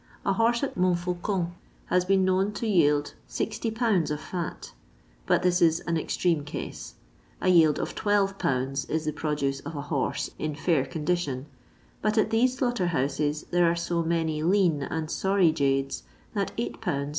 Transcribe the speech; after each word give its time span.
A 0.25 0.33
horse 0.33 0.63
at 0.63 0.75
Montfaucon 0.75 1.51
has 1.85 2.05
been 2.05 2.25
known 2.25 2.53
to 2.53 2.65
yield 2.65 3.13
60 3.27 3.69
lbs. 3.69 4.09
of 4.09 4.19
hi, 4.19 4.53
but 5.27 5.43
this 5.43 5.61
is 5.61 5.81
an 5.81 5.95
extreme 5.95 6.43
case; 6.43 6.95
a 7.39 7.49
yield 7.49 7.77
of 7.77 7.93
12 7.93 8.39
lbs. 8.39 8.89
is 8.89 9.05
the 9.05 9.13
produce 9.13 9.59
of 9.59 9.75
a 9.75 9.81
horse 9.81 10.31
in 10.39 10.55
fair 10.55 10.87
condition, 10.87 11.45
bat 12.01 12.17
at 12.17 12.31
these 12.31 12.57
slaughter 12.57 12.89
bouses 12.91 13.43
there 13.51 13.69
are 13.69 13.75
so 13.75 14.01
many 14.01 14.41
lean 14.41 14.81
and 14.81 15.11
sorry 15.11 15.51
jades 15.51 16.01
that 16.33 16.51
8 16.57 16.81
lbs. 16.81 17.09